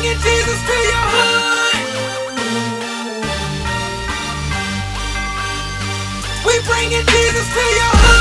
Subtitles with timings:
[0.00, 1.76] bringing Jesus to your hood.
[6.46, 8.17] We bringing Jesus to your hood.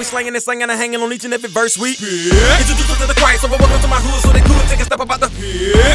[0.00, 3.06] We slanging and slanging and hanging on each and every verse we Introduce them to
[3.06, 5.28] the Christ, so welcome to my hood so they could take a step about the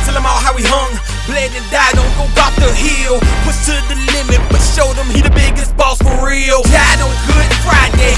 [0.05, 0.93] Tell them all how we hung,
[1.25, 3.17] bled and died, don't go off the hill.
[3.41, 6.61] Push to the limit, but show them he the biggest boss for real.
[6.69, 8.13] Died on Good Friday,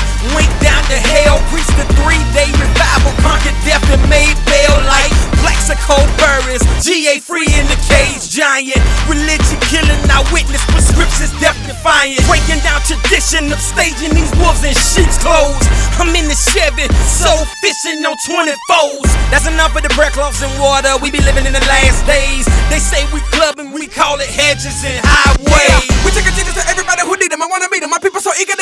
[12.86, 15.66] Tradition of staging these wolves in sheep's clothes.
[15.98, 20.94] I'm in the Chevy, soul fishing on 24s That's enough of the breadcloths and water,
[21.02, 22.46] we be living in the last days.
[22.70, 25.90] They say we clubbing, we call it hedges and highways.
[26.06, 27.42] We take a Jesus to everybody who need him.
[27.42, 27.90] I wanna meet him.
[27.90, 28.56] My people so eager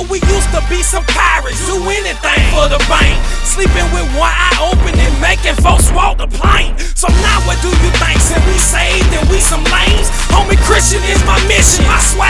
[0.00, 3.12] Cause we used to be some pirates, do anything for the bank.
[3.44, 6.80] Sleeping with one eye open and making folks walk the plank.
[6.96, 8.16] So now what do you think?
[8.20, 10.08] Since we saved and we some lames?
[10.32, 11.84] Homie, Christian is my mission.
[11.84, 12.29] My swag,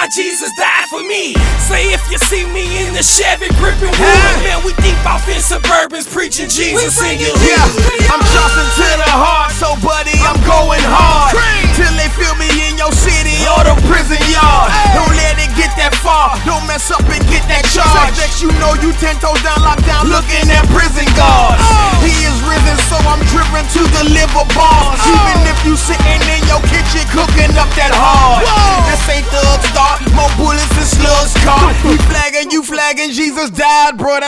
[0.00, 1.36] my Jesus died for me.
[1.60, 5.36] Say if you see me in the Chevy gripping wood, man, we deep off in
[5.36, 7.60] Suburbans preaching Jesus in your Yeah.
[8.08, 11.36] I'm chopping to the heart, so buddy, I'm going hard.
[11.76, 14.72] Till they feel me in your city or the prison yard.
[14.96, 18.16] Don't let it get that far, don't mess up and get that charge.
[18.16, 21.60] Next, you know you ten toes down, locked down, looking at prison guards.
[21.60, 22.00] Oh.
[22.00, 24.96] He is risen, so I'm driven to deliver bars.
[24.96, 25.12] Oh.
[25.12, 28.39] Even if you sitting in your kitchen cooking up that hard.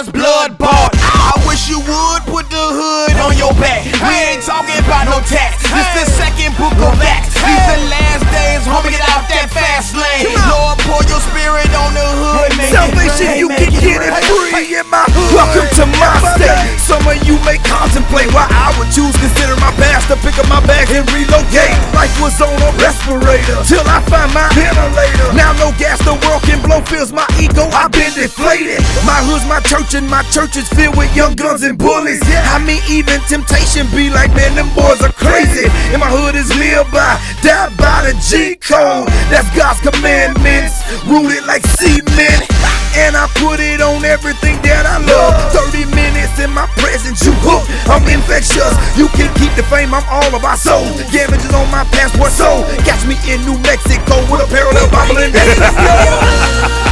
[0.05, 0.95] Died, blood bought.
[0.95, 3.85] I wish you would put the hood on your back.
[3.87, 5.63] We ain't talking about no tax.
[5.63, 7.35] This the second book of Acts.
[7.35, 10.35] These the last days, homie, get out that fast lane.
[10.51, 12.32] Lord, pour your spirit on the hood.
[12.51, 15.31] Salvation, you can get it free in my hood.
[15.31, 16.75] Welcome to my state.
[16.83, 20.51] Some of you may contemplate why I would choose consider my past to pick up
[20.51, 21.77] my bags and relocate.
[21.95, 25.29] Life was on a respirator till I find my ventilator.
[25.39, 27.71] Now no gas, the world can blow fills my ego.
[27.71, 28.83] I've been deflated.
[29.07, 32.25] My hood's my church and my church is filled with young guns and bullies.
[32.27, 35.71] I mean, even temptation be like, man, them boys are crazy.
[35.95, 39.09] And my hood is lived by, died by the G code.
[39.31, 42.45] That's God's commandments, rooted like cement.
[42.93, 45.33] And I put it on everything that I love.
[45.55, 47.71] 30 minutes in my presence, you hooked.
[47.89, 48.75] I'm infectious.
[48.99, 50.85] You can keep the fame, I'm all about soul.
[51.09, 55.17] Damages on my passport, so catch me in New Mexico with a parallel Bible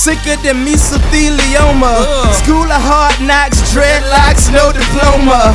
[0.00, 1.92] sicker than mesothelioma.
[2.40, 5.52] School of hard knocks, dreadlocks, no diploma.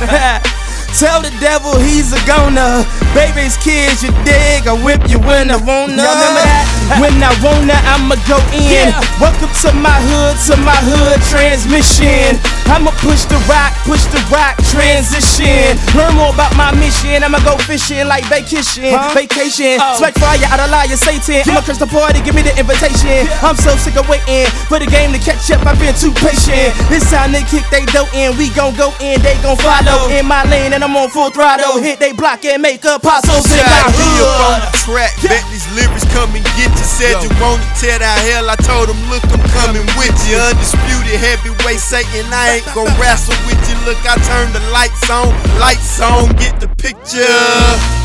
[0.96, 2.84] Tell the devil he's a goner.
[3.12, 4.64] Baby's kids, you dig.
[4.68, 5.96] I whip you when I wanna.
[5.96, 6.64] Y'all remember that?
[7.00, 8.92] When I wanna, I'ma go in.
[8.92, 8.96] Yeah.
[9.16, 12.36] Welcome to my hood, to my hood transmission.
[12.68, 15.80] I'ma push the rock, push the rock transition.
[15.96, 17.22] Learn about my mission.
[17.22, 19.76] I'ma go fishing like vacation, vacation.
[19.80, 20.00] Oh.
[20.00, 21.44] Smack fire out of liar Satan.
[21.48, 23.28] I'ma curse the party, give me the invitation.
[23.44, 25.64] I'm so sick of waiting for the game to catch up.
[25.68, 26.72] I've been too patient.
[26.88, 28.36] It's time they kick they dough in.
[28.40, 31.78] We gon' go in, they gon' follow in my lane, and I'm on full throttle.
[31.80, 34.74] Hit they block and make up potholes in my Shot me on hood.
[34.80, 35.12] track.
[35.22, 36.86] Bet these lyrics come and get you.
[36.86, 38.48] Said you wanna tear down hell.
[38.48, 40.36] I told him, look, I'm coming with you.
[40.38, 42.28] Undisputed heavyweight Satan.
[42.30, 43.76] I ain't gon' wrestle with you.
[43.88, 45.32] Look, I turn the lights on.
[45.58, 47.26] Lights on, get the picture.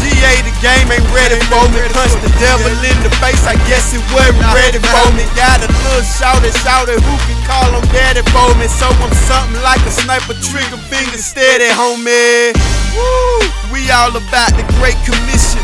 [0.00, 1.80] GA, the game ain't ready for me.
[1.92, 3.42] Punch the devil in the face.
[3.44, 5.24] I guess it wasn't ready for me.
[5.34, 7.00] Got a little shouted, shouted.
[7.00, 8.68] Who can call him daddy for me?
[8.68, 12.54] So I'm something like a sniper, trigger finger steady, homie.
[12.94, 13.45] Woo!
[13.86, 15.62] We all about the Great Commission.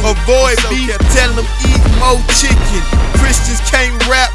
[0.00, 2.80] Avoid beef, tell them eat more chicken.
[3.20, 4.32] Christians can't rap.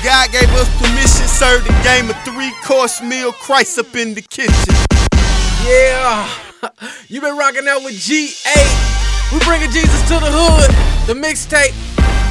[0.00, 3.30] God gave us permission, serve the game a three course meal.
[3.30, 4.72] Christ up in the kitchen.
[5.68, 6.26] Yeah,
[7.08, 8.40] you been rocking out with G8.
[9.36, 10.72] We bringing Jesus to the hood.
[11.04, 11.76] The mixtape,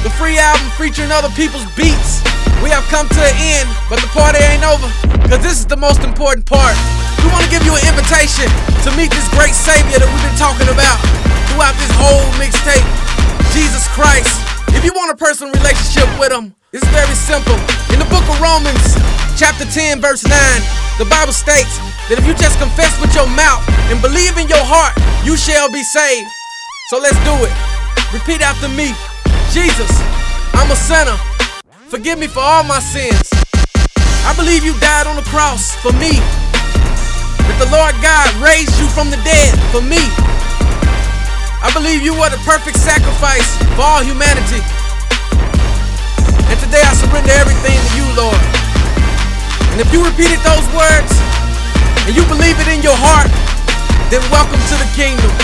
[0.02, 2.18] the free album featuring other people's beats.
[2.66, 5.21] We have come to an end, but the party ain't over.
[5.32, 6.76] Cause this is the most important part.
[7.24, 8.44] We want to give you an invitation
[8.84, 11.00] to meet this great Savior that we've been talking about
[11.48, 12.84] throughout this whole mixtape,
[13.56, 14.28] Jesus Christ.
[14.76, 17.56] If you want a personal relationship with Him, it's very simple.
[17.88, 18.84] In the book of Romans,
[19.40, 20.36] chapter 10, verse 9,
[21.00, 21.80] the Bible states
[22.12, 24.92] that if you just confess with your mouth and believe in your heart,
[25.24, 26.28] you shall be saved.
[26.92, 27.56] So let's do it.
[28.12, 28.92] Repeat after me
[29.48, 29.88] Jesus,
[30.52, 31.16] I'm a sinner.
[31.88, 33.41] Forgive me for all my sins.
[34.22, 36.22] I believe you died on the cross for me.
[37.42, 39.98] That the Lord God raised you from the dead for me.
[41.58, 44.62] I believe you were the perfect sacrifice for all humanity.
[46.46, 48.42] And today I surrender everything to you, Lord.
[49.74, 51.10] And if you repeated those words
[52.06, 53.30] and you believe it in your heart,
[54.06, 55.34] then welcome to the kingdom.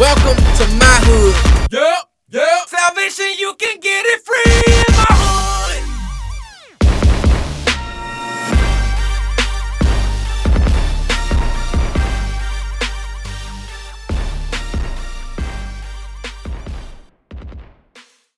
[0.00, 1.36] Welcome to my hood.
[1.68, 2.60] Yep, yep.
[2.72, 4.71] Salvation, you can get it free.